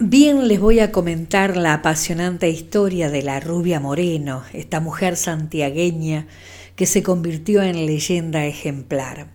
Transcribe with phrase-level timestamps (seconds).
[0.00, 6.28] Bien les voy a comentar la apasionante historia de la rubia Moreno, esta mujer santiagueña
[6.76, 9.26] que se convirtió en leyenda ejemplar.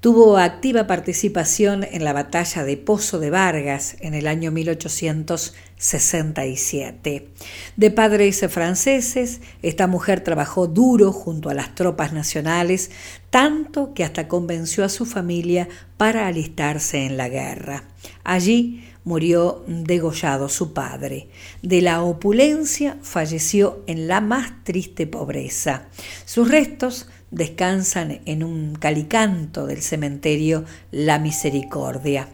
[0.00, 7.28] Tuvo activa participación en la batalla de Pozo de Vargas en el año 1867.
[7.76, 12.90] De padres franceses, esta mujer trabajó duro junto a las tropas nacionales,
[13.28, 15.68] tanto que hasta convenció a su familia
[15.98, 17.84] para alistarse en la guerra.
[18.24, 21.28] Allí murió degollado su padre.
[21.62, 25.88] De la opulencia falleció en la más triste pobreza.
[26.26, 32.28] Sus restos descansan en un calicanto del cementerio La Misericordia.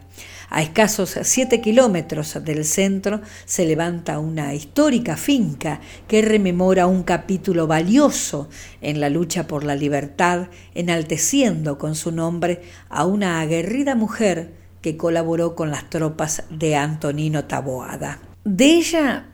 [0.49, 7.67] A escasos siete kilómetros del centro se levanta una histórica finca que rememora un capítulo
[7.67, 8.49] valioso
[8.81, 14.97] en la lucha por la libertad, enalteciendo con su nombre a una aguerrida mujer que
[14.97, 18.19] colaboró con las tropas de Antonino Taboada.
[18.43, 19.25] De ella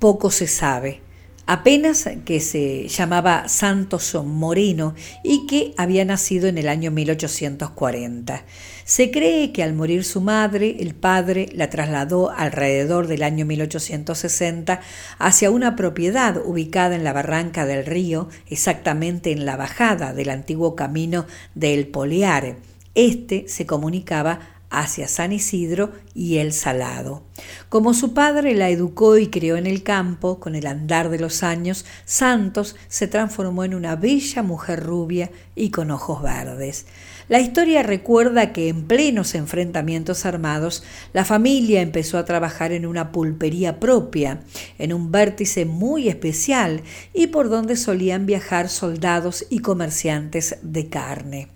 [0.00, 1.02] poco se sabe,
[1.46, 8.44] apenas que se llamaba Santos Moreno y que había nacido en el año 1840.
[8.84, 14.80] Se cree que al morir su madre, el padre la trasladó alrededor del año 1860
[15.20, 20.74] hacia una propiedad ubicada en la barranca del río, exactamente en la bajada del antiguo
[20.74, 22.56] camino del Poleare.
[22.94, 24.40] Este se comunicaba
[24.72, 27.22] hacia San Isidro y el Salado.
[27.68, 31.42] Como su padre la educó y crió en el campo, con el andar de los
[31.42, 36.86] años, Santos se transformó en una bella mujer rubia y con ojos verdes.
[37.28, 43.12] La historia recuerda que en plenos enfrentamientos armados, la familia empezó a trabajar en una
[43.12, 44.40] pulpería propia,
[44.78, 46.82] en un vértice muy especial
[47.14, 51.48] y por donde solían viajar soldados y comerciantes de carne.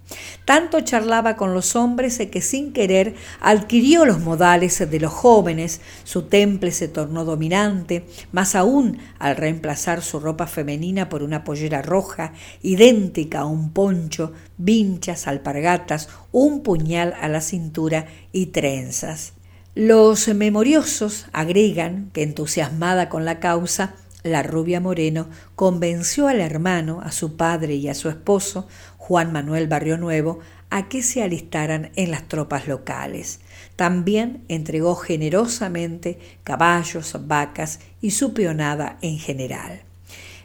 [0.44, 3.05] Tanto charlaba con los hombres que sin querer
[3.40, 10.02] adquirió los modales de los jóvenes, su temple se tornó dominante, más aún al reemplazar
[10.02, 17.14] su ropa femenina por una pollera roja, idéntica a un poncho, vinchas, alpargatas, un puñal
[17.20, 19.32] a la cintura y trenzas.
[19.74, 27.12] Los memoriosos agregan que entusiasmada con la causa, la rubia Moreno convenció al hermano, a
[27.12, 30.40] su padre y a su esposo, Juan Manuel Barrio Nuevo,
[30.70, 33.40] a que se alistaran en las tropas locales.
[33.76, 39.82] También entregó generosamente caballos, vacas y su peonada en general.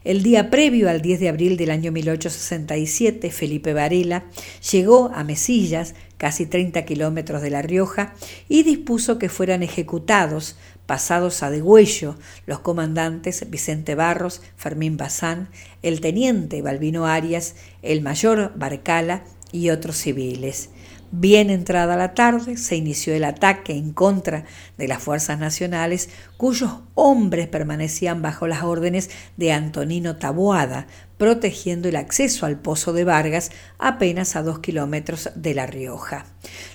[0.04, 4.24] El día previo al 10 de abril del año 1867, Felipe Varela
[4.72, 8.16] llegó a Mesillas, casi 30 kilómetros de La Rioja,
[8.50, 12.16] y dispuso que fueran ejecutados, pasados a degüello,
[12.48, 15.50] los comandantes Vicente Barros, Fermín Bazán,
[15.84, 20.70] el teniente Balbino Arias, el mayor Barcala y otros civiles.
[21.14, 24.46] Bien entrada la tarde, se inició el ataque en contra
[24.78, 30.88] de las fuerzas nacionales, cuyos hombres permanecían bajo las órdenes de Antonino Taboada,
[31.22, 36.26] protegiendo el acceso al Pozo de Vargas apenas a dos kilómetros de La Rioja.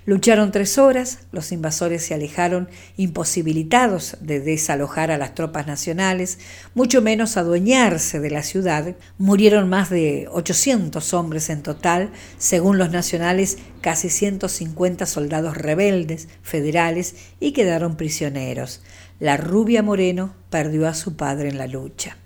[0.04, 6.38] Lucharon tres horas, los invasores se alejaron imposibilitados de desalojar a las tropas nacionales,
[6.76, 8.94] mucho menos adueñarse de la ciudad.
[9.18, 17.16] Murieron más de 800 hombres en total, según los nacionales casi 150 soldados rebeldes federales
[17.40, 18.80] y quedaron prisioneros.
[19.18, 22.16] La rubia Moreno perdió a su padre en la lucha.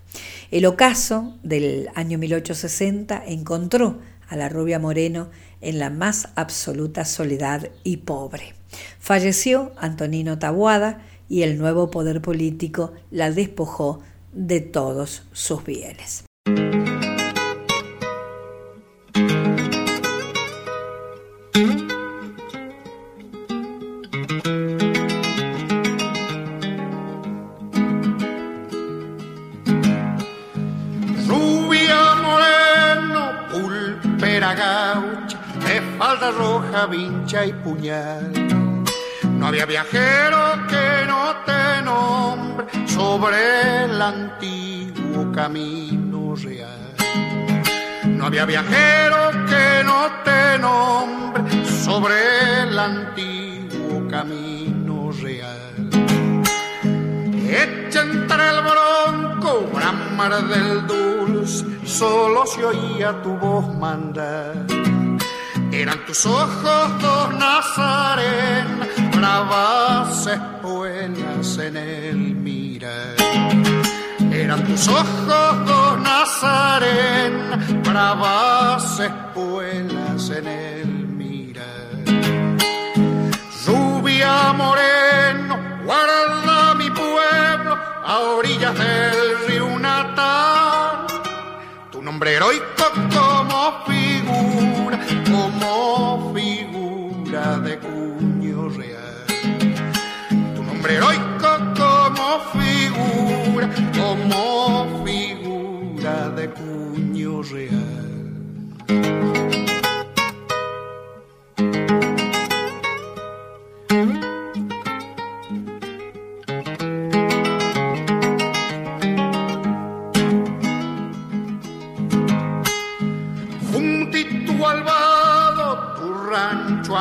[0.51, 5.29] El ocaso del año 1860 encontró a la rubia Moreno
[5.61, 8.53] en la más absoluta soledad y pobre.
[8.99, 14.01] Falleció Antonino Tabuada y el nuevo poder político la despojó
[14.33, 16.25] de todos sus bienes.
[36.31, 38.31] Roja, vincha y puñal.
[39.23, 46.95] No había viajero que no te nombre sobre el antiguo camino real.
[48.05, 55.89] No había viajero que no te nombre sobre el antiguo camino real.
[57.47, 61.00] Echa entre el bronco, bramar del
[61.85, 64.65] solo se oía tu voz mandar
[65.71, 68.81] eran tus ojos dos Nazarén,
[69.15, 73.15] bravas espuelas en el mirar.
[74.33, 82.03] Eran tus ojos dos Nazarén, bravas espuelas en el mirar.
[83.65, 86.75] Rubia moreno, guarda
[88.03, 89.00] a orillas del
[92.21, 92.85] Tu nombre heroico
[93.15, 99.25] como figura, como figura de cuño real.
[100.55, 101.30] Tu nombre heroico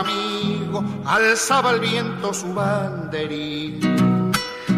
[0.01, 3.81] amigo alzaba el viento su banderín.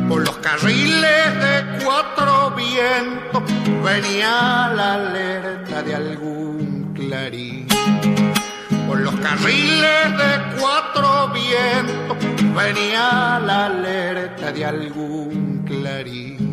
[0.08, 3.42] Por los carriles de cuatro vientos
[3.84, 7.66] venía la alerta de algún clarín.
[8.86, 12.16] Por los carriles de cuatro vientos
[12.54, 16.52] venía la alerta de algún clarín.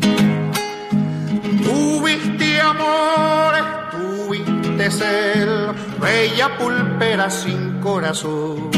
[1.64, 3.09] Tuviste amores,
[6.00, 8.70] bella pulpera sin corazón.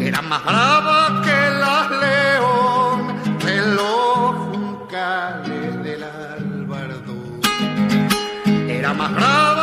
[0.00, 7.14] Era más brava que las leones de los juncales del albardo.
[8.68, 9.55] Era más brava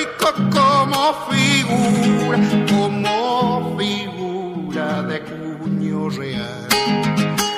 [0.00, 2.38] rico como figura,
[2.68, 7.49] como figura de cuño real.